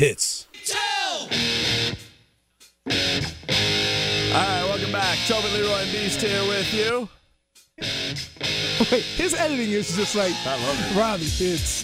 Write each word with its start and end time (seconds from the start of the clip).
Hits. 0.00 0.46
All 0.64 1.28
right, 4.32 4.64
welcome 4.64 4.92
back. 4.92 5.18
Tobin 5.26 5.52
Leroy 5.52 5.74
and 5.74 5.92
Beast 5.92 6.22
here 6.22 6.40
with 6.48 6.72
you. 6.72 7.06
Wait, 8.90 9.02
his 9.02 9.34
editing 9.34 9.70
is 9.72 9.94
just 9.94 10.16
like 10.16 10.32
I 10.46 10.56
love 10.66 10.80
it. 10.80 10.98
Robbie. 10.98 11.24
It's 11.24 11.82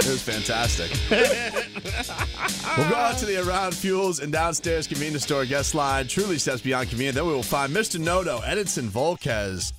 It 0.00 0.06
was 0.08 0.20
fantastic. 0.20 0.90
we'll 2.76 2.90
go 2.90 2.96
out 2.96 3.18
to 3.18 3.24
the 3.24 3.36
Around 3.48 3.72
Fuels 3.76 4.18
and 4.18 4.32
Downstairs 4.32 4.88
Convenience 4.88 5.22
Store 5.22 5.44
guest 5.44 5.76
line. 5.76 6.08
Truly 6.08 6.38
steps 6.38 6.60
beyond 6.60 6.88
convenient. 6.88 7.14
Then 7.14 7.24
we 7.24 7.32
will 7.32 7.44
find 7.44 7.72
Mr. 7.72 8.00
Noto, 8.00 8.40
Edinson 8.40 8.88
Volquez. 8.88 9.72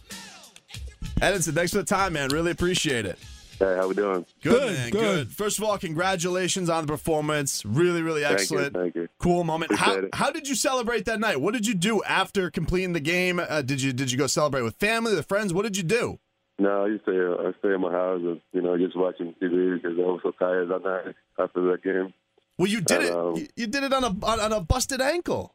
Edinson, 1.20 1.54
thanks 1.55 1.73
for 1.73 1.80
the 1.80 1.84
time, 1.84 2.13
man. 2.13 2.30
Really 2.30 2.52
appreciate 2.52 3.05
it. 3.05 3.20
Hey, 3.61 3.75
how 3.75 3.88
we 3.88 3.93
doing? 3.93 4.25
Good, 4.41 4.53
Good, 4.53 4.73
man. 4.73 4.89
good. 4.89 5.31
First 5.31 5.59
of 5.59 5.63
all, 5.63 5.77
congratulations 5.77 6.67
on 6.67 6.88
the 6.88 6.91
performance. 6.91 7.63
Really, 7.63 8.01
really 8.01 8.25
excellent. 8.25 8.39
Thank 8.47 8.49
you, 8.51 8.57
excellent. 8.57 8.73
thank 8.73 8.95
you. 8.95 9.07
Cool 9.20 9.43
moment. 9.43 9.75
How, 9.75 9.93
it. 9.97 10.15
how 10.15 10.31
did 10.31 10.48
you 10.48 10.55
celebrate 10.55 11.05
that 11.05 11.20
night? 11.20 11.40
What 11.40 11.53
did 11.53 11.68
you 11.68 11.76
do 11.76 12.01
after 12.01 12.49
completing 12.49 12.93
the 12.93 12.99
game? 12.99 13.40
Uh, 13.40 13.62
did 13.62 13.79
you 13.79 13.93
did 13.93 14.12
you 14.12 14.18
go 14.18 14.26
celebrate 14.26 14.63
with 14.63 14.77
family, 14.77 15.13
with 15.13 15.27
friends? 15.27 15.53
What 15.53 15.62
did 15.62 15.77
you 15.77 15.84
do? 15.84 16.18
No, 16.57 16.85
I 16.85 16.87
used 16.87 17.05
to 17.05 17.12
stay, 17.12 17.48
I 17.48 17.51
stay 17.59 17.76
in 17.76 17.81
my 17.81 17.91
house 17.91 18.21
and, 18.23 18.41
you 18.51 18.62
know, 18.63 18.76
just 18.79 18.98
watching 18.98 19.35
TV 19.40 19.75
because 19.75 19.96
I 19.96 20.01
was 20.01 20.21
so 20.23 20.31
tired 20.31 20.70
that 20.70 20.84
night 20.84 21.15
after 21.37 21.62
that 21.71 21.84
game. 21.84 22.13
Well, 22.57 22.68
you 22.68 22.81
did 22.81 23.03
it. 23.03 23.09
Hello. 23.09 23.35
You, 23.35 23.48
you 23.55 23.68
did 23.68 23.84
it 23.84 23.93
on 23.93 24.03
a 24.03 24.25
on, 24.25 24.40
on 24.40 24.53
a 24.53 24.62
busted 24.62 25.01
ankle. 25.01 25.53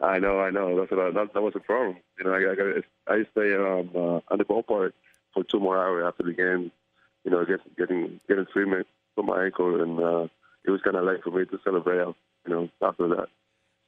I 0.00 0.18
know, 0.18 0.40
I 0.40 0.50
know. 0.50 0.80
That's 0.80 0.90
what 0.90 0.98
I, 0.98 1.10
that, 1.12 1.32
that 1.32 1.42
was 1.42 1.54
the 1.54 1.60
problem. 1.60 1.98
You 2.18 2.24
know, 2.24 2.32
I, 2.32 2.38
I, 2.38 2.54
got, 2.56 2.66
I 3.06 3.16
used 3.18 3.32
to 3.34 3.40
stay 3.40 3.54
um, 3.54 3.90
uh, 3.94 4.32
on 4.32 4.38
the 4.38 4.44
ballpark 4.44 4.94
for 5.32 5.44
two 5.44 5.60
more 5.60 5.80
hours 5.80 6.04
after 6.08 6.24
the 6.24 6.32
game. 6.32 6.72
You 7.26 7.32
know, 7.32 7.44
get, 7.44 7.60
getting 7.76 8.20
getting 8.28 8.46
treatment 8.52 8.86
for 9.14 9.24
my 9.24 9.44
ankle, 9.44 9.82
and 9.82 9.98
uh, 9.98 10.28
it 10.64 10.70
was 10.70 10.80
kind 10.82 10.96
of 10.96 11.04
late 11.04 11.22
for 11.22 11.30
me 11.30 11.44
to 11.44 11.58
celebrate. 11.62 11.98
You 11.98 12.14
know, 12.46 12.68
after 12.80 13.08
that. 13.08 13.26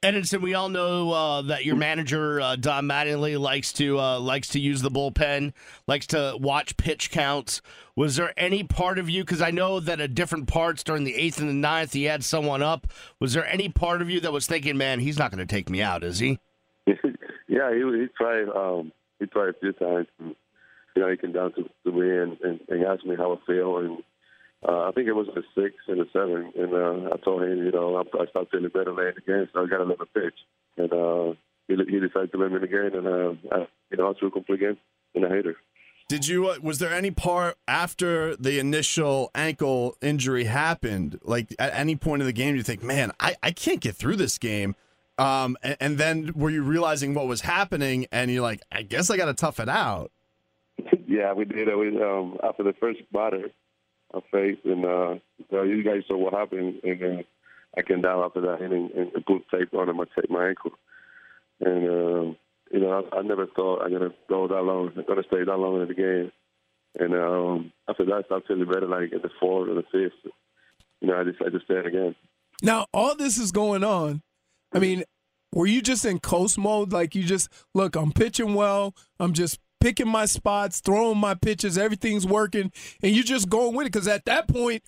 Edinson, 0.01 0.41
we 0.41 0.53
all 0.53 0.69
know 0.69 1.11
uh, 1.11 1.41
that 1.41 1.65
your 1.65 1.75
manager 1.75 2.39
uh, 2.39 2.55
Don 2.55 2.85
Mattingly 2.85 3.37
likes 3.37 3.73
to 3.73 3.99
uh, 3.99 4.19
likes 4.19 4.47
to 4.49 4.59
use 4.59 4.81
the 4.81 4.89
bullpen, 4.89 5.51
likes 5.87 6.07
to 6.07 6.37
watch 6.39 6.77
pitch 6.77 7.11
counts. 7.11 7.61
Was 7.97 8.15
there 8.15 8.33
any 8.37 8.63
part 8.63 8.97
of 8.97 9.09
you? 9.09 9.23
Because 9.23 9.41
I 9.41 9.51
know 9.51 9.81
that 9.81 9.99
at 9.99 10.15
different 10.15 10.47
parts 10.47 10.83
during 10.83 11.03
the 11.03 11.15
eighth 11.15 11.39
and 11.41 11.49
the 11.49 11.53
ninth, 11.53 11.91
he 11.91 12.05
had 12.05 12.23
someone 12.23 12.61
up. 12.61 12.87
Was 13.19 13.33
there 13.33 13.45
any 13.45 13.67
part 13.67 14.01
of 14.01 14.09
you 14.09 14.21
that 14.21 14.31
was 14.31 14.47
thinking, 14.47 14.77
"Man, 14.77 15.01
he's 15.01 15.19
not 15.19 15.31
going 15.31 15.45
to 15.45 15.53
take 15.53 15.69
me 15.69 15.81
out, 15.81 16.05
is 16.05 16.19
he?" 16.19 16.39
yeah, 16.87 17.73
he 17.73 17.79
he 17.79 18.07
tried 18.17 18.47
um 18.55 18.93
he 19.19 19.25
tried 19.25 19.49
a 19.49 19.53
few 19.59 19.73
times. 19.73 20.07
You 20.99 21.05
know, 21.05 21.11
he 21.11 21.17
came 21.17 21.31
down 21.31 21.53
to, 21.53 21.63
to 21.63 21.91
me 21.93 22.09
and, 22.09 22.37
and, 22.41 22.59
and 22.67 22.83
asked 22.83 23.05
me 23.05 23.15
how 23.15 23.31
I 23.31 23.37
feel, 23.47 23.77
and 23.77 24.03
uh, 24.67 24.89
I 24.89 24.91
think 24.91 25.07
it 25.07 25.13
was 25.13 25.29
a 25.29 25.41
six 25.55 25.75
and 25.87 26.01
a 26.01 26.05
seven, 26.11 26.51
and 26.57 26.73
uh, 26.73 27.13
I 27.13 27.17
told 27.23 27.43
him, 27.43 27.63
you 27.63 27.71
know, 27.71 27.95
I, 27.95 28.01
I 28.01 28.25
started 28.25 28.49
feeling 28.51 28.69
better 28.73 28.93
late 28.93 29.13
in 29.25 29.47
so 29.53 29.63
I 29.63 29.67
got 29.67 29.79
him 29.79 29.93
pitch, 30.13 30.33
and 30.75 30.91
uh, 30.91 31.35
he 31.69 31.75
he 31.89 32.01
decided 32.01 32.33
to 32.33 32.37
let 32.37 32.49
me 32.51 32.57
in 32.57 32.61
the 32.63 32.67
game, 32.67 32.95
and 32.95 33.07
uh, 33.07 33.55
I, 33.55 33.67
you 33.91 33.97
know, 33.97 34.09
I 34.09 34.19
threw 34.19 34.27
a 34.27 34.31
complete 34.31 34.59
game, 34.59 34.77
and 35.15 35.25
I 35.25 35.29
hate 35.29 35.45
her. 35.45 35.55
Did 36.09 36.27
you? 36.27 36.49
Uh, 36.49 36.57
was 36.61 36.79
there 36.79 36.93
any 36.93 37.11
part 37.11 37.55
after 37.65 38.35
the 38.35 38.59
initial 38.59 39.31
ankle 39.33 39.95
injury 40.01 40.43
happened? 40.43 41.17
Like 41.23 41.55
at 41.57 41.73
any 41.73 41.95
point 41.95 42.23
in 42.23 42.25
the 42.25 42.33
game, 42.33 42.57
you 42.57 42.63
think, 42.63 42.83
"Man, 42.83 43.13
I, 43.21 43.37
I 43.41 43.51
can't 43.51 43.79
get 43.79 43.95
through 43.95 44.17
this 44.17 44.37
game." 44.37 44.75
Um, 45.17 45.55
and, 45.63 45.77
and 45.79 45.97
then 45.97 46.33
were 46.35 46.49
you 46.49 46.61
realizing 46.61 47.13
what 47.13 47.27
was 47.27 47.39
happening, 47.39 48.05
and 48.11 48.29
you're 48.29 48.43
like, 48.43 48.61
"I 48.69 48.81
guess 48.81 49.09
I 49.09 49.15
got 49.15 49.27
to 49.27 49.33
tough 49.33 49.61
it 49.61 49.69
out." 49.69 50.11
Yeah, 51.09 51.33
we 51.33 51.43
did. 51.43 51.67
We, 51.75 51.87
um, 52.01 52.37
after 52.43 52.63
the 52.63 52.73
first 52.79 52.99
batter, 53.11 53.49
I 54.13 54.19
faced, 54.31 54.63
and 54.63 54.85
uh, 54.85 55.15
so 55.49 55.63
you 55.63 55.83
guys 55.83 56.03
saw 56.07 56.15
what 56.15 56.33
happened, 56.33 56.81
and 56.83 57.03
uh, 57.03 57.23
I 57.75 57.81
came 57.81 58.01
down 58.01 58.23
after 58.23 58.41
that 58.41 58.61
inning 58.61 58.91
and 58.95 59.11
put 59.25 59.49
tape 59.49 59.73
on 59.73 59.95
my 59.97 60.03
tape 60.15 60.29
my 60.29 60.49
ankle, 60.49 60.71
and 61.61 61.89
um, 61.89 62.37
you 62.71 62.79
know 62.79 63.09
I, 63.11 63.17
I 63.17 63.21
never 63.23 63.47
thought 63.47 63.81
I'm 63.81 63.91
gonna 63.91 64.13
go 64.29 64.47
that 64.47 64.61
long, 64.61 64.91
I'm 64.95 65.03
gonna 65.07 65.23
stay 65.27 65.43
that 65.43 65.57
long 65.57 65.81
in 65.81 65.87
the 65.87 65.95
game, 65.95 66.31
and 66.99 67.15
um, 67.15 67.73
after 67.87 68.05
that 68.05 68.13
I 68.13 68.21
started 68.23 68.47
feeling 68.47 68.67
better, 68.67 68.87
like 68.87 69.11
at 69.11 69.23
the 69.23 69.31
fourth 69.39 69.69
or 69.69 69.75
the 69.75 69.83
fifth, 69.91 70.31
you 71.01 71.07
know 71.07 71.19
I 71.19 71.23
just 71.23 71.39
decided 71.39 71.59
to 71.59 71.65
stay 71.65 71.87
again. 71.87 72.15
now 72.61 72.85
all 72.93 73.15
this 73.15 73.39
is 73.39 73.51
going 73.51 73.83
on. 73.83 74.21
I 74.73 74.77
mean, 74.77 75.05
were 75.53 75.65
you 75.65 75.81
just 75.81 76.05
in 76.05 76.19
coast 76.19 76.59
mode? 76.59 76.91
Like 76.91 77.15
you 77.15 77.23
just 77.23 77.49
look, 77.73 77.95
I'm 77.95 78.11
pitching 78.11 78.53
well. 78.53 78.93
I'm 79.19 79.33
just 79.33 79.59
picking 79.79 80.07
my 80.07 80.25
spots, 80.25 80.79
throwing 80.79 81.17
my 81.17 81.33
pitches. 81.33 81.77
Everything's 81.77 82.25
working, 82.25 82.71
and 83.01 83.15
you're 83.15 83.23
just 83.23 83.49
going 83.49 83.75
with 83.75 83.87
it. 83.87 83.93
Because 83.93 84.07
at 84.07 84.25
that 84.25 84.47
point, 84.47 84.83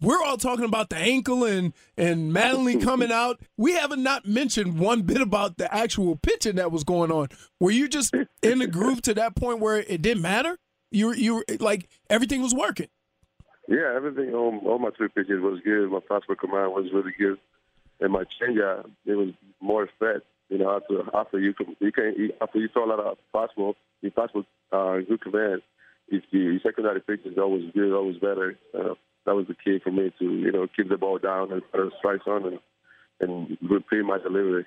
we're 0.00 0.22
all 0.22 0.36
talking 0.36 0.64
about 0.64 0.90
the 0.90 0.96
ankle 0.96 1.44
and 1.44 1.72
and 1.96 2.32
Mattingly 2.32 2.82
coming 2.82 3.12
out. 3.12 3.40
We 3.56 3.72
haven't 3.72 4.02
not 4.02 4.26
mentioned 4.26 4.78
one 4.78 5.02
bit 5.02 5.20
about 5.20 5.56
the 5.56 5.72
actual 5.74 6.16
pitching 6.16 6.56
that 6.56 6.70
was 6.70 6.84
going 6.84 7.10
on. 7.10 7.28
Were 7.60 7.70
you 7.70 7.88
just 7.88 8.14
in 8.42 8.58
the 8.58 8.66
groove 8.66 9.02
to 9.02 9.14
that 9.14 9.36
point 9.36 9.60
where 9.60 9.78
it 9.78 10.02
didn't 10.02 10.22
matter? 10.22 10.58
You 10.90 11.06
were, 11.06 11.14
you 11.14 11.34
were 11.36 11.44
like 11.58 11.88
everything 12.10 12.42
was 12.42 12.54
working. 12.54 12.88
Yeah, 13.68 13.94
everything 13.96 14.32
on 14.32 14.64
all 14.66 14.78
my 14.78 14.90
three 14.96 15.08
pitches 15.08 15.40
was 15.40 15.60
good. 15.64 15.90
My 15.90 15.98
fastball 15.98 16.38
command 16.38 16.72
was 16.72 16.86
really 16.92 17.12
good, 17.18 17.38
and 18.00 18.12
my 18.12 18.24
changeup 18.40 18.90
it 19.04 19.14
was 19.14 19.30
more 19.60 19.88
fed. 19.98 20.22
You 20.48 20.58
know, 20.58 20.76
after 20.76 21.02
after 21.16 21.40
you 21.40 21.54
can 21.54 21.76
you 21.80 21.92
can 21.92 22.30
after 22.40 22.58
you 22.58 22.68
throw 22.72 22.84
a 22.84 22.90
lot 22.90 23.00
of 23.00 23.18
fastball, 23.34 23.74
your 24.00 24.12
fastball 24.12 24.44
uh, 24.72 25.04
good 25.08 25.20
command. 25.20 25.62
If 26.08 26.22
your, 26.30 26.52
your 26.52 26.60
secondary 26.62 27.00
pitch 27.00 27.20
is 27.24 27.36
always 27.36 27.64
good, 27.74 27.92
always 27.92 28.18
better. 28.18 28.56
Uh, 28.72 28.94
that 29.24 29.34
was 29.34 29.46
the 29.48 29.54
key 29.54 29.80
for 29.82 29.90
me 29.90 30.12
to 30.18 30.24
you 30.24 30.52
know 30.52 30.66
keep 30.74 30.88
the 30.88 30.96
ball 30.96 31.18
down 31.18 31.52
and 31.52 31.62
put 31.72 31.92
strikes 31.98 32.26
on 32.26 32.46
and 32.46 32.58
and 33.20 33.58
repeat 33.68 34.04
my 34.04 34.18
delivery. 34.18 34.66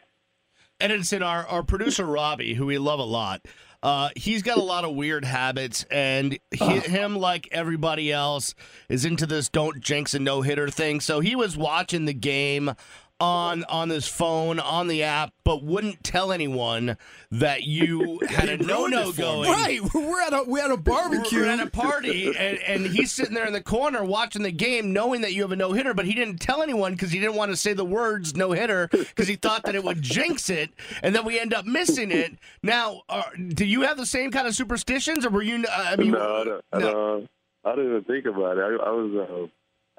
Edinson, 0.79 1.25
our, 1.25 1.45
our 1.47 1.61
producer 1.61 2.05
Robbie, 2.05 2.53
who 2.53 2.65
we 2.65 2.77
love 2.77 2.99
a 2.99 3.03
lot, 3.03 3.41
uh, 3.83 4.09
he's 4.15 4.43
got 4.43 4.57
a 4.57 4.63
lot 4.63 4.85
of 4.85 4.95
weird 4.95 5.25
habits, 5.25 5.85
and 5.91 6.39
he, 6.51 6.79
him, 6.79 7.17
like 7.17 7.49
everybody 7.51 8.11
else, 8.11 8.55
is 8.87 9.03
into 9.03 9.25
this 9.25 9.49
don't 9.49 9.81
jinx 9.81 10.13
a 10.13 10.19
no 10.19 10.41
hitter 10.41 10.69
thing. 10.69 11.01
So 11.01 11.19
he 11.19 11.35
was 11.35 11.57
watching 11.57 12.05
the 12.05 12.13
game 12.13 12.71
on 13.19 13.63
on 13.65 13.89
his 13.89 14.07
phone 14.07 14.59
on 14.59 14.87
the 14.87 15.03
app, 15.03 15.33
but 15.43 15.63
wouldn't 15.63 16.03
tell 16.03 16.31
anyone 16.31 16.97
that 17.31 17.63
you 17.63 18.19
had 18.29 18.49
a 18.49 18.57
no 18.57 18.87
no 18.87 19.09
it 19.09 19.15
for 19.15 19.21
going. 19.21 19.51
Right, 19.51 19.81
we're 19.93 20.21
at 20.21 20.33
a 20.33 20.43
we're 20.47 20.63
at 20.63 20.71
a 20.71 20.77
barbecue. 20.77 21.39
We're 21.39 21.47
at 21.47 21.59
a 21.59 21.69
party, 21.69 22.27
and, 22.27 22.57
and 22.59 22.87
he's 22.87 23.11
sitting 23.11 23.33
there 23.33 23.45
in 23.45 23.53
the 23.53 23.61
corner 23.61 24.03
watching 24.03 24.43
the 24.43 24.51
game, 24.51 24.93
knowing 24.93 25.21
that 25.21 25.33
you 25.33 25.41
have 25.41 25.51
a 25.51 25.55
no 25.55 25.73
hitter, 25.73 25.93
but 25.93 26.05
he 26.05 26.13
didn't 26.13 26.37
tell 26.37 26.61
anyone 26.61 26.93
because 26.93 27.11
he 27.11 27.19
didn't 27.19 27.35
want 27.35 27.51
to 27.51 27.57
say 27.57 27.73
the 27.73 27.85
words 27.85 28.35
no 28.35 28.51
hitter 28.51 28.87
because 28.91 29.27
he 29.27 29.35
thought 29.35 29.63
that 29.63 29.75
it 29.75 29.83
would 29.83 30.01
jinx 30.01 30.49
it, 30.49 30.71
and 31.03 31.13
then 31.15 31.25
we 31.25 31.39
end 31.39 31.53
up 31.53 31.65
missing 31.65 32.11
it. 32.11 32.37
Now, 32.63 33.01
uh, 33.09 33.23
do 33.49 33.65
you 33.65 33.81
have 33.81 33.97
the 33.97 34.05
same 34.05 34.31
kind 34.31 34.47
of 34.47 34.55
superstitions, 34.55 35.25
or 35.25 35.29
were 35.29 35.41
you? 35.41 35.65
Uh, 35.69 35.85
I 35.91 35.95
mean, 35.97 36.11
no, 36.11 36.35
I 36.35 36.43
don't, 36.43 36.65
I, 36.71 36.79
don't, 36.79 37.29
I 37.65 37.75
didn't 37.75 37.91
even 37.91 38.03
think 38.05 38.25
about 38.25 38.57
it. 38.57 38.61
I, 38.61 38.85
I 38.85 38.91
was, 38.91 39.49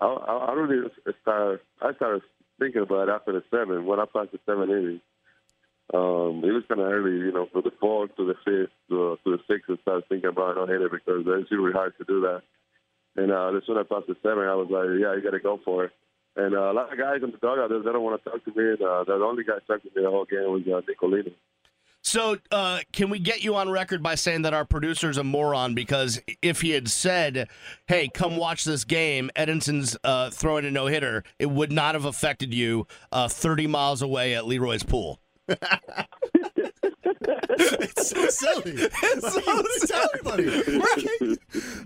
uh, 0.01 0.05
I, 0.05 0.07
I, 0.07 0.37
I 0.47 0.53
really 0.55 0.89
started, 1.23 1.61
I 1.83 1.95
started 1.95 2.23
thinking 2.61 2.83
about 2.83 3.09
after 3.09 3.33
the 3.33 3.43
seven, 3.51 3.87
when 3.87 3.99
I 3.99 4.05
passed 4.05 4.31
the 4.31 4.39
seven 4.47 4.71
innings. 4.71 5.01
Um, 5.93 6.45
it 6.47 6.55
was 6.55 6.63
kind 6.69 6.81
of 6.81 6.87
early, 6.87 7.19
you 7.19 7.33
know, 7.33 7.49
from 7.51 7.63
the 7.65 7.73
fourth 7.81 8.15
to 8.15 8.25
the 8.25 8.39
fifth 8.45 8.71
to, 8.91 9.19
to 9.25 9.31
the 9.37 9.43
sixth, 9.51 9.71
I 9.71 9.75
started 9.83 10.09
thinking 10.09 10.31
about 10.31 10.55
no 10.55 10.67
hitter 10.67 10.89
because 10.89 11.27
it's 11.27 11.51
really 11.51 11.73
hard 11.73 11.99
to 11.99 12.05
do 12.05 12.21
that. 12.21 12.43
And 13.17 13.33
uh, 13.33 13.57
as 13.57 13.65
soon 13.67 13.77
as 13.77 13.87
I 13.91 13.95
passed 13.95 14.07
the 14.07 14.15
seven, 14.23 14.47
I 14.47 14.55
was 14.55 14.71
like, 14.71 14.87
yeah, 15.03 15.17
you 15.17 15.23
got 15.23 15.35
to 15.35 15.41
go 15.41 15.59
for 15.65 15.87
it. 15.87 15.93
And 16.37 16.55
uh, 16.55 16.71
a 16.71 16.75
lot 16.75 16.93
of 16.93 16.99
guys 16.99 17.25
in 17.25 17.33
the 17.33 17.43
dugout, 17.43 17.71
they 17.71 17.91
don't 17.91 18.05
want 18.07 18.23
to 18.23 18.31
talk 18.31 18.45
to 18.45 18.55
me. 18.55 18.79
And, 18.79 18.83
uh, 18.83 19.03
the 19.03 19.15
only 19.15 19.43
guy 19.43 19.59
talking 19.67 19.91
to 19.91 19.97
me 19.99 20.07
the 20.07 20.11
whole 20.15 20.31
game 20.31 20.47
was 20.47 20.63
uh, 20.63 20.81
Nicolino. 20.87 21.35
So, 22.03 22.39
uh, 22.51 22.81
can 22.93 23.11
we 23.11 23.19
get 23.19 23.45
you 23.45 23.55
on 23.57 23.69
record 23.71 24.03
by 24.03 24.15
saying 24.15 24.43
that 24.43 24.55
our 24.55 24.65
producer's 24.65 25.19
a 25.19 25.25
moron? 25.25 25.75
Because 25.75 26.21
if 26.41 26.63
he 26.63 26.71
had 26.71 26.89
said, 26.89 27.49
"Hey, 27.87 28.09
come 28.09 28.37
watch 28.37 28.65
this 28.65 28.85
game," 28.85 29.31
Edinson's 29.37 29.97
uh, 30.03 30.31
throwing 30.31 30.65
a 30.65 30.71
no 30.71 30.87
hitter, 30.87 31.25
it 31.39 31.51
would 31.51 31.71
not 31.73 31.95
have 31.95 32.07
affected 32.07 32.55
you 32.55 32.87
uh, 33.13 33.29
30 33.29 33.67
miles 33.67 34.01
away 34.03 34.35
at 34.35 34.47
Leroy's 34.47 34.83
pool. 34.83 35.21
it's 37.09 38.09
so 38.11 38.27
silly. 38.29 38.89
It's 39.03 39.33
so 39.35 39.87
tell 39.87 40.09
everybody. 40.15 40.79
Right. 40.79 41.39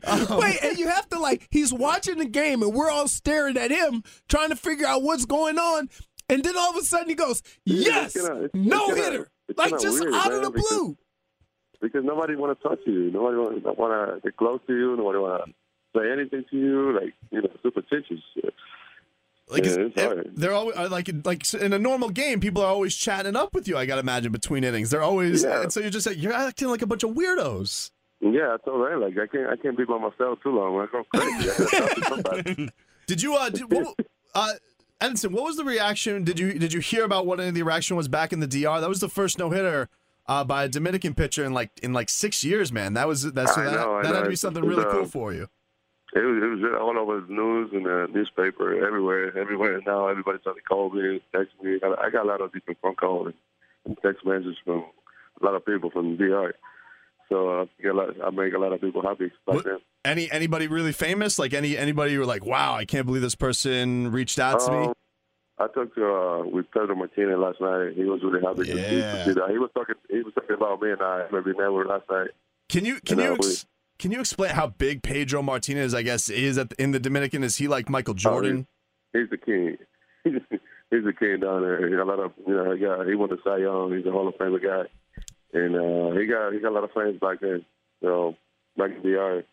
Um, 0.04 0.38
Wait, 0.38 0.58
and 0.62 0.78
you 0.78 0.88
have 0.88 1.08
to 1.08 1.18
like 1.18 1.48
he's 1.50 1.72
watching 1.72 2.18
the 2.18 2.26
game 2.26 2.62
and 2.62 2.72
we're 2.74 2.90
all 2.90 3.08
staring 3.08 3.56
at 3.56 3.70
him 3.70 4.02
trying 4.28 4.50
to 4.50 4.56
figure 4.56 4.86
out 4.86 5.02
what's 5.02 5.24
going 5.24 5.58
on. 5.58 5.88
And 6.28 6.42
then 6.44 6.56
all 6.56 6.70
of 6.70 6.76
a 6.76 6.82
sudden 6.82 7.08
he 7.08 7.14
goes, 7.14 7.42
Yes, 7.64 8.14
it's 8.14 8.26
kinda- 8.26 8.44
it's 8.44 8.54
no 8.54 8.94
hitter. 8.94 9.30
It's 9.58 9.72
Like 9.72 9.80
just 9.80 10.00
weird, 10.00 10.14
out 10.14 10.32
of 10.32 10.42
the 10.42 10.50
because- 10.50 10.68
blue. 10.68 10.96
because 11.80 12.04
nobody 12.04 12.34
want 12.36 12.58
to 12.60 12.68
touch 12.68 12.80
you. 12.86 13.10
Nobody 13.10 13.36
want 13.36 13.78
want 13.78 14.14
to 14.14 14.20
get 14.20 14.36
close 14.36 14.60
to 14.66 14.72
you. 14.74 14.96
Nobody 14.96 15.18
want 15.18 15.44
to 15.44 15.52
say 15.98 16.10
anything 16.12 16.44
to 16.50 16.56
you. 16.56 16.92
Like 17.00 17.12
you 17.30 17.42
know, 17.42 17.50
superstitious. 17.62 18.20
shit. 18.34 18.54
Like 19.48 19.64
Yeah, 19.66 19.72
it's- 19.72 19.90
it's 20.26 20.40
they're 20.40 20.52
always 20.54 20.76
uh, 20.76 20.88
like 20.90 21.10
like 21.24 21.52
in 21.54 21.72
a 21.74 21.78
normal 21.78 22.08
game, 22.08 22.40
people 22.40 22.62
are 22.62 22.68
always 22.72 22.96
chatting 22.96 23.36
up 23.36 23.52
with 23.54 23.68
you. 23.68 23.76
I 23.76 23.84
got 23.86 23.96
to 23.96 24.00
imagine 24.00 24.32
between 24.32 24.64
innings, 24.64 24.90
they're 24.90 25.02
always 25.02 25.44
Yeah. 25.44 25.62
and 25.62 25.72
so 25.72 25.80
you're 25.80 25.90
just 25.90 26.06
like 26.06 26.20
you're 26.20 26.32
acting 26.32 26.68
like 26.68 26.80
a 26.82 26.86
bunch 26.86 27.02
of 27.02 27.10
weirdos. 27.10 27.90
Yeah, 28.20 28.54
I 28.54 28.56
told 28.64 28.88
her 28.88 28.96
like 28.98 29.18
I 29.18 29.26
can't 29.26 29.50
I 29.50 29.56
can't 29.56 29.76
be 29.76 29.84
by 29.84 29.98
myself 29.98 30.38
too 30.42 30.50
long. 30.50 30.80
I 30.80 30.86
go 30.90 31.04
crazy. 31.14 31.50
I 31.50 31.56
gotta 31.58 31.66
talk 31.86 31.94
to 31.96 32.04
somebody. 32.04 32.70
Did 33.06 33.20
you 33.22 33.34
uh, 33.34 33.50
did, 33.50 33.70
what, 33.70 33.94
uh 34.34 34.52
Edinson, 35.04 35.32
what 35.32 35.44
was 35.44 35.56
the 35.56 35.64
reaction? 35.64 36.24
Did 36.24 36.38
you 36.38 36.58
did 36.58 36.72
you 36.72 36.80
hear 36.80 37.04
about 37.04 37.26
what 37.26 37.38
any 37.38 37.50
of 37.50 37.54
the 37.54 37.62
reaction 37.62 37.96
was 37.96 38.08
back 38.08 38.32
in 38.32 38.40
the 38.40 38.46
DR? 38.46 38.80
That 38.80 38.88
was 38.88 39.00
the 39.00 39.08
first 39.08 39.38
no 39.38 39.50
hitter. 39.50 39.88
Uh, 40.26 40.42
by 40.42 40.64
a 40.64 40.68
Dominican 40.68 41.12
pitcher 41.14 41.44
in 41.44 41.52
like 41.52 41.70
in 41.82 41.92
like 41.92 42.08
six 42.08 42.42
years, 42.42 42.72
man. 42.72 42.94
That 42.94 43.06
was 43.06 43.30
that's 43.32 43.54
so 43.54 43.62
that, 43.62 43.72
know, 43.72 44.02
that 44.02 44.14
had 44.14 44.22
to 44.22 44.28
be 44.30 44.36
something 44.36 44.64
really 44.64 44.84
uh, 44.84 44.90
cool 44.90 45.04
for 45.04 45.34
you. 45.34 45.48
It 46.14 46.20
was 46.20 46.42
it 46.42 46.46
was 46.46 46.80
all 46.80 46.98
over 46.98 47.20
the 47.20 47.30
news 47.32 47.70
and 47.74 47.84
the 47.84 48.08
newspaper 48.10 48.86
everywhere 48.86 49.36
everywhere. 49.36 49.82
Now 49.86 50.08
everybody's 50.08 50.40
trying 50.42 50.54
to 50.54 50.62
call 50.62 50.88
me, 50.88 51.20
text 51.34 51.52
me. 51.62 51.78
I 51.82 52.08
got, 52.08 52.24
a 52.24 52.28
lot 52.28 52.40
of 52.40 52.54
different 52.54 52.78
phone 52.80 52.94
calls 52.94 53.34
and 53.84 53.98
text 54.02 54.24
messages 54.24 54.56
from 54.64 54.84
a 55.42 55.44
lot 55.44 55.54
of 55.54 55.66
people 55.66 55.90
from 55.90 56.16
the 56.16 56.24
DR. 56.24 56.54
So 57.28 57.60
uh, 57.60 57.66
I 57.84 57.92
lot, 57.92 58.14
I 58.24 58.30
make 58.30 58.54
a 58.54 58.58
lot 58.58 58.72
of 58.72 58.80
people 58.80 59.02
happy 59.02 59.30
back 59.46 59.56
What- 59.56 59.64
then. 59.66 59.78
Any 60.04 60.30
anybody 60.30 60.66
really 60.68 60.92
famous? 60.92 61.38
Like 61.38 61.54
any 61.54 61.76
anybody 61.76 62.12
you 62.12 62.18
were 62.20 62.26
like, 62.26 62.44
wow, 62.44 62.74
I 62.74 62.84
can't 62.84 63.06
believe 63.06 63.22
this 63.22 63.34
person 63.34 64.10
reached 64.12 64.38
out 64.38 64.60
to 64.60 64.70
me. 64.70 64.78
Um, 64.86 64.92
I 65.58 65.66
talked 65.68 65.94
to 65.94 66.04
uh, 66.04 66.44
with 66.46 66.66
Pedro 66.72 66.94
Martinez 66.96 67.38
last 67.38 67.60
night. 67.60 67.92
He 67.94 68.04
was 68.04 68.20
really 68.24 68.40
happy 68.44 68.64
to 68.64 68.76
see- 68.88 68.96
Yeah. 68.98 69.12
to 69.12 69.24
see 69.24 69.32
that. 69.32 69.50
He 69.50 69.58
was 69.58 69.70
talking. 69.74 69.94
He 70.10 70.20
was 70.22 70.34
talking 70.34 70.56
about 70.56 70.82
me 70.82 70.90
and 70.90 71.00
I 71.00 71.26
maybe 71.32 71.52
never 71.56 71.84
last 71.86 72.04
night. 72.10 72.28
Can 72.68 72.84
you 72.84 73.00
can 73.00 73.18
You 73.18 73.24
you 73.24 73.32
ex- 73.34 73.66
can 73.98 74.10
you 74.10 74.20
explain 74.20 74.50
how 74.50 74.66
big 74.66 75.02
Pedro 75.02 75.40
Martinez, 75.42 75.94
I 75.94 76.02
guess, 76.02 76.28
is 76.28 76.58
at 76.58 76.70
the, 76.70 76.82
in 76.82 76.90
the 76.90 76.98
Dominican? 77.00 77.44
Is 77.44 77.56
he 77.56 77.68
like 77.68 77.88
Michael 77.88 78.14
Jordan? 78.14 78.66
He's 79.12 79.30
the 79.30 79.36
king. 79.38 79.76
He's 80.24 81.04
the 81.04 81.12
king 81.12 81.40
down 81.40 81.62
there. 81.62 82.00
A 82.00 82.04
lot 82.04 82.18
of 82.18 82.32
you 82.46 82.54
know, 82.54 82.72
he 82.72 82.78
got 82.80 83.06
he 83.06 83.14
won 83.14 83.30
the 83.30 83.38
Cy 83.44 83.58
Young. 83.58 83.96
He's 83.96 84.04
a 84.06 84.10
Hall 84.10 84.26
of 84.28 84.34
Famer 84.34 84.62
guy, 84.62 84.88
and 85.58 85.74
uh, 85.76 86.18
he 86.18 86.26
got 86.26 86.52
he 86.52 86.58
got 86.60 86.70
a 86.70 86.74
lot 86.74 86.84
of 86.84 86.90
fans 86.92 87.18
back 87.20 87.40
then. 87.40 87.64
So 88.02 88.34
back 88.76 88.90
in 88.90 89.02
DR, 89.02 89.44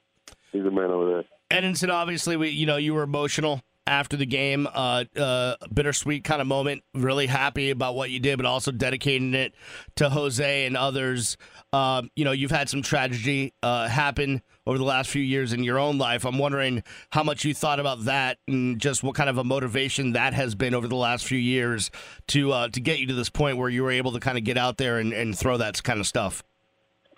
he's 0.51 0.63
the 0.63 0.71
man 0.71 0.91
over 0.91 1.23
there. 1.49 1.61
Edinson, 1.61 1.91
obviously, 1.91 2.37
we 2.37 2.49
you 2.49 2.65
know 2.65 2.77
you 2.77 2.93
were 2.93 3.03
emotional 3.03 3.61
after 3.87 4.15
the 4.15 4.25
game, 4.25 4.67
uh, 4.73 5.03
uh, 5.17 5.55
bittersweet 5.73 6.23
kind 6.23 6.39
of 6.41 6.47
moment. 6.47 6.83
Really 6.93 7.27
happy 7.27 7.71
about 7.71 7.95
what 7.95 8.09
you 8.09 8.19
did, 8.19 8.37
but 8.37 8.45
also 8.45 8.71
dedicating 8.71 9.33
it 9.33 9.53
to 9.95 10.09
Jose 10.09 10.65
and 10.65 10.77
others. 10.77 11.35
Um, 11.73 12.09
you 12.15 12.23
know, 12.23 12.31
you've 12.31 12.51
had 12.51 12.69
some 12.69 12.81
tragedy 12.81 13.53
uh, 13.63 13.87
happen 13.87 14.41
over 14.67 14.77
the 14.77 14.83
last 14.83 15.09
few 15.09 15.21
years 15.21 15.51
in 15.51 15.63
your 15.63 15.79
own 15.79 15.97
life. 15.97 16.25
I'm 16.25 16.37
wondering 16.37 16.83
how 17.11 17.23
much 17.23 17.43
you 17.43 17.53
thought 17.53 17.79
about 17.79 18.05
that 18.05 18.37
and 18.47 18.79
just 18.79 19.03
what 19.03 19.15
kind 19.15 19.29
of 19.29 19.37
a 19.37 19.43
motivation 19.43 20.13
that 20.13 20.33
has 20.33 20.53
been 20.55 20.75
over 20.75 20.87
the 20.87 20.95
last 20.95 21.25
few 21.25 21.39
years 21.39 21.89
to 22.27 22.51
uh, 22.51 22.67
to 22.69 22.79
get 22.79 22.99
you 22.99 23.07
to 23.07 23.13
this 23.13 23.29
point 23.29 23.57
where 23.57 23.69
you 23.69 23.83
were 23.83 23.91
able 23.91 24.11
to 24.11 24.19
kind 24.19 24.37
of 24.37 24.43
get 24.43 24.57
out 24.57 24.77
there 24.77 24.99
and, 24.99 25.11
and 25.13 25.37
throw 25.37 25.57
that 25.57 25.81
kind 25.83 25.99
of 25.99 26.07
stuff. 26.07 26.43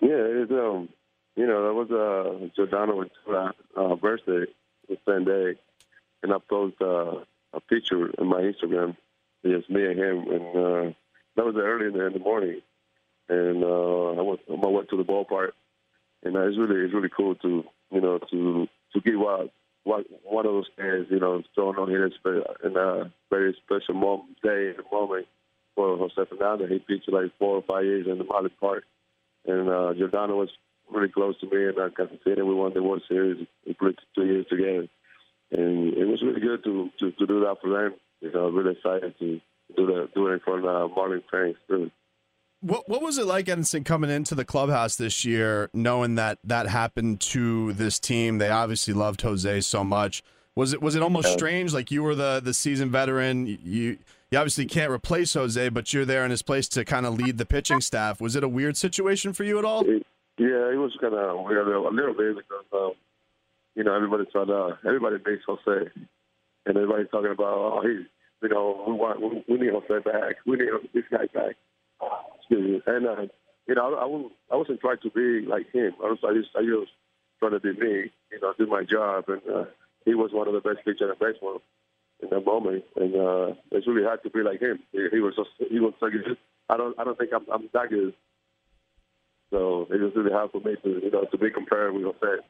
Yeah, 0.00 0.10
it's 0.10 0.50
um, 0.50 0.88
you 1.36 1.46
know, 1.46 1.66
that 1.66 1.74
was 1.74 1.90
uh, 1.90 2.60
Yordano 2.60 3.08
uh, 3.76 3.96
birthday 3.96 4.46
the 4.88 4.98
same 5.06 5.24
day, 5.24 5.58
and 6.22 6.32
I 6.32 6.36
posted 6.48 6.82
uh, 6.82 7.24
a 7.52 7.60
picture 7.60 8.08
in 8.10 8.26
my 8.26 8.40
Instagram. 8.40 8.96
It's 9.42 9.68
me 9.68 9.84
and 9.84 9.98
him, 9.98 10.18
and 10.30 10.56
uh, 10.56 10.92
that 11.36 11.44
was 11.44 11.56
early 11.56 11.86
in 11.86 11.92
the, 11.92 12.06
in 12.06 12.12
the 12.12 12.18
morning, 12.18 12.60
and 13.28 13.62
uh, 13.64 14.12
I 14.12 14.22
went 14.22 14.40
my 14.48 14.68
way 14.68 14.84
to 14.84 14.96
the 14.96 15.04
ballpark, 15.04 15.52
and 16.22 16.36
uh, 16.36 16.46
it's 16.46 16.58
really 16.58 16.84
it's 16.84 16.94
really 16.94 17.10
cool 17.14 17.34
to 17.36 17.64
you 17.90 18.00
know 18.00 18.18
to 18.30 18.68
to 18.92 19.00
give 19.00 19.20
out 19.20 19.50
one 19.82 20.04
one 20.22 20.46
of 20.46 20.52
those 20.52 20.68
days, 20.78 21.06
you 21.10 21.20
know, 21.20 21.42
throwing 21.54 21.78
on 21.78 21.90
here 21.90 22.06
in 22.06 22.76
a 22.76 23.12
very 23.30 23.56
special 23.64 23.94
moment, 23.94 24.40
day 24.42 24.72
and 24.76 24.84
moment 24.90 25.26
for 25.74 25.96
Jose 25.98 26.14
Fernandez. 26.30 26.70
He 26.70 26.78
pitched 26.78 27.08
like 27.10 27.32
four 27.38 27.56
or 27.56 27.62
five 27.62 27.84
years 27.84 28.06
in 28.06 28.18
the 28.18 28.24
Marlin 28.24 28.50
Park 28.60 28.84
and 29.46 29.68
uh, 29.68 29.92
was 30.34 30.50
really 30.94 31.08
close 31.12 31.38
to 31.40 31.46
me, 31.46 31.68
and 31.68 31.78
I 31.78 31.88
got 31.88 32.10
to 32.10 32.18
see 32.24 32.38
him. 32.38 32.46
We 32.46 32.54
won 32.54 32.72
the 32.74 32.82
World 32.82 33.02
Series. 33.08 33.46
We 33.66 33.74
played 33.74 33.96
two 34.14 34.24
years 34.24 34.46
together, 34.48 34.88
and 35.50 35.94
it 35.94 36.06
was 36.06 36.22
really 36.22 36.40
good 36.40 36.64
to 36.64 36.90
to, 37.00 37.10
to 37.12 37.26
do 37.26 37.40
that 37.40 37.56
for 37.60 37.70
them. 37.70 37.94
You 38.20 38.32
know, 38.32 38.48
really 38.48 38.72
excited 38.72 39.18
to 39.18 39.40
do 39.76 39.86
that, 39.86 40.10
do 40.14 40.28
it 40.28 40.42
for 40.44 40.58
uh, 40.58 40.88
Marlin 40.88 41.22
fans. 41.30 41.56
Really. 41.68 41.92
What 42.60 42.88
what 42.88 43.02
was 43.02 43.18
it 43.18 43.26
like, 43.26 43.46
Edinson, 43.46 43.84
coming 43.84 44.10
into 44.10 44.34
the 44.34 44.44
clubhouse 44.44 44.96
this 44.96 45.24
year, 45.24 45.68
knowing 45.74 46.14
that 46.14 46.38
that 46.44 46.68
happened 46.68 47.20
to 47.20 47.74
this 47.74 47.98
team? 47.98 48.38
They 48.38 48.48
obviously 48.48 48.94
loved 48.94 49.20
Jose 49.20 49.60
so 49.62 49.84
much. 49.84 50.22
Was 50.56 50.72
it 50.72 50.80
was 50.80 50.94
it 50.94 51.02
almost 51.02 51.32
strange? 51.32 51.74
Like 51.74 51.90
you 51.90 52.02
were 52.02 52.14
the 52.14 52.40
the 52.42 52.54
seasoned 52.54 52.92
veteran. 52.92 53.46
You 53.46 53.98
you 54.30 54.38
obviously 54.38 54.66
can't 54.66 54.90
replace 54.90 55.34
Jose, 55.34 55.68
but 55.68 55.92
you're 55.92 56.04
there 56.04 56.24
in 56.24 56.30
his 56.30 56.42
place 56.42 56.68
to 56.70 56.84
kind 56.84 57.06
of 57.06 57.14
lead 57.14 57.38
the 57.38 57.44
pitching 57.44 57.80
staff. 57.82 58.20
Was 58.20 58.34
it 58.34 58.44
a 58.44 58.48
weird 58.48 58.76
situation 58.76 59.32
for 59.32 59.44
you 59.44 59.58
at 59.58 59.64
all? 59.64 59.88
It, 59.88 60.06
yeah, 60.38 60.72
it 60.72 60.78
was 60.78 60.96
kind 61.00 61.14
of 61.14 61.44
weird 61.44 61.68
a 61.68 61.78
little 61.78 62.14
bit 62.14 62.36
because 62.36 62.64
um, 62.72 62.92
you 63.74 63.84
know 63.84 63.94
everybody 63.94 64.24
thought 64.32 64.50
uh, 64.50 64.76
everybody 64.86 65.16
makes 65.24 65.44
Jose, 65.46 65.90
and 66.66 66.76
everybody's 66.76 67.10
talking 67.10 67.30
about 67.30 67.54
oh 67.54 67.82
he, 67.82 68.04
you 68.42 68.48
know 68.48 68.84
we 68.86 68.94
want 68.94 69.20
we, 69.20 69.44
we 69.48 69.60
need 69.60 69.72
Jose 69.72 70.02
back, 70.04 70.36
we 70.46 70.56
need 70.56 70.68
this 70.92 71.04
guy 71.10 71.26
back. 71.32 71.56
Excuse 72.38 72.82
me. 72.82 72.82
And 72.86 73.06
uh, 73.06 73.22
you 73.66 73.74
know 73.74 73.94
I, 73.94 74.02
I 74.02 74.06
wasn't 74.06 74.32
I 74.52 74.56
wasn't 74.56 74.80
trying 74.80 74.98
to 75.02 75.10
be 75.10 75.46
like 75.46 75.70
him. 75.72 75.94
I 76.02 76.06
was 76.10 76.18
I 76.24 76.34
just 76.34 76.50
I 76.56 76.62
just 76.62 76.90
trying 77.38 77.52
to 77.52 77.60
be 77.60 77.72
me, 77.72 78.10
you 78.32 78.40
know, 78.40 78.54
do 78.58 78.66
my 78.66 78.84
job, 78.84 79.24
and 79.28 79.42
uh, 79.48 79.64
he 80.04 80.14
was 80.14 80.32
one 80.32 80.48
of 80.48 80.54
the 80.54 80.60
best 80.60 80.84
pitchers 80.84 81.10
in 81.10 81.14
baseball 81.20 81.60
in 82.22 82.30
that 82.30 82.44
moment, 82.44 82.84
and 82.96 83.14
uh, 83.14 83.54
it's 83.70 83.86
really 83.86 84.04
hard 84.04 84.22
to 84.22 84.30
be 84.30 84.42
like 84.42 84.60
him. 84.60 84.80
He, 84.92 85.06
he 85.12 85.20
was 85.20 85.34
just 85.36 85.50
he 85.70 85.80
was 85.80 85.94
so. 86.00 86.08
I 86.68 86.76
don't 86.76 86.98
I 86.98 87.04
don't 87.04 87.18
think 87.18 87.30
I'm 87.34 87.44
I'm 87.52 87.68
that 87.72 87.90
good. 87.90 88.14
So 89.54 89.86
it 89.88 90.00
was 90.00 90.10
really 90.16 90.32
hard 90.32 90.50
for 90.50 90.58
me 90.58 90.74
to, 90.82 90.88
you 91.00 91.12
know, 91.12 91.26
to 91.26 91.38
be 91.38 91.48
compared 91.48 91.94
with 91.94 92.02
Jose 92.02 92.42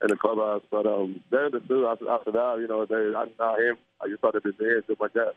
in 0.00 0.08
the 0.08 0.16
clubhouse. 0.16 0.62
But 0.70 0.86
um, 0.86 1.20
then 1.30 1.50
the 1.52 1.60
two 1.60 1.86
after, 1.86 2.08
after 2.10 2.32
that, 2.32 2.56
you 2.60 2.66
know, 2.66 2.86
they, 2.86 3.14
I'm 3.14 3.28
him. 3.28 3.76
I 4.00 4.08
just 4.08 4.22
thought 4.22 4.42
be 4.42 4.48
me 4.58 4.76
and 4.76 4.86
do 4.86 4.96
my 4.98 5.08
job. 5.08 5.34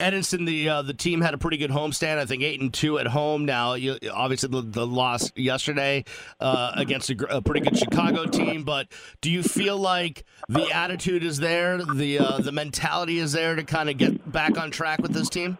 Edinson, 0.00 0.46
the 0.46 0.66
uh, 0.70 0.80
the 0.80 0.94
team 0.94 1.20
had 1.20 1.34
a 1.34 1.38
pretty 1.38 1.58
good 1.58 1.70
homestand. 1.70 2.16
I 2.16 2.24
think 2.24 2.42
eight 2.42 2.62
and 2.62 2.72
two 2.72 2.98
at 2.98 3.06
home. 3.06 3.44
Now, 3.44 3.74
you, 3.74 3.98
obviously, 4.10 4.48
the, 4.48 4.62
the 4.62 4.86
loss 4.86 5.30
yesterday 5.36 6.06
uh, 6.40 6.72
against 6.76 7.10
a, 7.10 7.36
a 7.36 7.42
pretty 7.42 7.60
good 7.60 7.76
Chicago 7.76 8.24
team. 8.24 8.64
But 8.64 8.88
do 9.20 9.30
you 9.30 9.42
feel 9.42 9.76
like 9.76 10.24
the 10.48 10.70
attitude 10.72 11.22
is 11.22 11.36
there, 11.36 11.84
the 11.84 12.18
uh, 12.18 12.38
the 12.38 12.52
mentality 12.52 13.18
is 13.18 13.32
there 13.32 13.54
to 13.54 13.62
kind 13.62 13.90
of 13.90 13.98
get 13.98 14.32
back 14.32 14.56
on 14.56 14.70
track 14.70 15.02
with 15.02 15.12
this 15.12 15.28
team? 15.28 15.58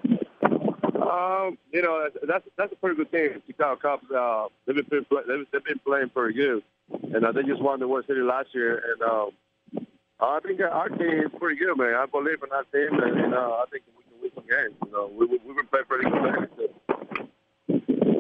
Um, 1.21 1.59
you 1.73 1.83
know, 1.83 2.09
that's 2.27 2.47
that's 2.57 2.73
a 2.73 2.77
pretty 2.77 2.97
good 2.97 3.13
team. 3.13 3.43
Chicago 3.47 3.79
Cubs, 3.81 4.11
uh, 4.11 4.47
they've 4.67 4.89
been 4.89 5.05
play, 5.05 5.23
they've, 5.29 5.47
they've 5.53 5.65
been 5.65 5.81
playing 5.85 6.09
pretty 6.11 6.35
good, 6.35 6.63
and 7.15 7.25
uh, 7.25 7.33
they 7.33 7.43
just 7.43 7.61
won 7.61 7.79
the 7.81 7.89
World 7.89 8.07
Series 8.07 8.25
last 8.25 8.49
year. 8.55 8.83
And 8.93 9.03
um, 9.03 9.31
I 10.21 10.41
think 10.41 10.61
our 10.61 10.89
team 10.89 11.21
is 11.27 11.31
pretty 11.39 11.59
good, 11.59 11.77
man. 11.77 11.95
I 11.95 12.07
believe 12.07 12.43
in 12.43 12.51
our 12.53 12.65
team, 12.65 12.99
and, 13.01 13.21
and 13.21 13.35
uh, 13.35 13.63
I 13.63 13.65
think 13.71 13.85
we 13.97 14.05
can 14.05 14.13
win 14.23 14.31
some 14.35 14.45
games. 14.49 14.75
You 14.87 14.93
know, 14.93 15.11
we, 15.13 15.27
we, 15.27 15.39
we've 15.47 15.57
been 15.57 15.67
playing 15.67 15.87
pretty 15.87 16.11
good. 16.11 16.23
lately, 16.23 16.49
too. 16.57 16.71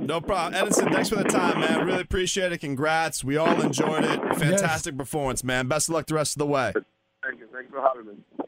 No 0.02 0.20
problem, 0.20 0.60
Edinson. 0.60 0.92
Thanks 0.92 1.08
for 1.08 1.16
the 1.16 1.24
time, 1.24 1.60
man. 1.60 1.86
Really 1.86 2.00
appreciate 2.00 2.52
it. 2.52 2.58
Congrats. 2.58 3.22
We 3.22 3.36
all 3.36 3.60
enjoyed 3.60 4.04
it. 4.04 4.20
Fantastic 4.36 4.96
performance, 4.96 5.44
man. 5.44 5.68
Best 5.68 5.88
of 5.88 5.94
luck 5.94 6.06
the 6.06 6.14
rest 6.14 6.34
of 6.34 6.40
the 6.40 6.46
way. 6.46 6.72
Thank 7.22 7.38
you. 7.38 7.46
Thanks 7.52 7.70
for 7.70 7.80
having 7.80 8.06
me. 8.06 8.14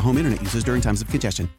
home 0.00 0.16
internet 0.16 0.40
users 0.40 0.64
during 0.64 0.80
times 0.80 1.02
of 1.02 1.08
congestion. 1.08 1.50